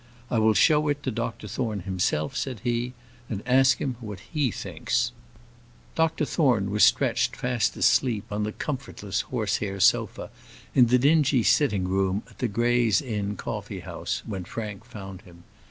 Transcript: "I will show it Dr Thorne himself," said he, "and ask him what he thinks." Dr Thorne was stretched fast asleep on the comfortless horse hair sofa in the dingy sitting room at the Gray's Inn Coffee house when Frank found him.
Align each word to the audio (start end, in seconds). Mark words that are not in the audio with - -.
"I 0.31 0.39
will 0.39 0.55
show 0.55 0.87
it 0.87 1.03
Dr 1.13 1.47
Thorne 1.47 1.81
himself," 1.81 2.35
said 2.35 2.61
he, 2.63 2.93
"and 3.29 3.43
ask 3.45 3.77
him 3.77 3.97
what 3.99 4.19
he 4.33 4.49
thinks." 4.49 5.11
Dr 5.93 6.25
Thorne 6.25 6.71
was 6.71 6.83
stretched 6.83 7.35
fast 7.35 7.77
asleep 7.77 8.23
on 8.31 8.41
the 8.41 8.51
comfortless 8.51 9.21
horse 9.21 9.57
hair 9.57 9.79
sofa 9.79 10.31
in 10.73 10.87
the 10.87 10.97
dingy 10.97 11.43
sitting 11.43 11.87
room 11.87 12.23
at 12.31 12.39
the 12.39 12.47
Gray's 12.47 12.99
Inn 12.99 13.35
Coffee 13.35 13.81
house 13.81 14.23
when 14.25 14.43
Frank 14.43 14.85
found 14.85 15.21
him. 15.21 15.43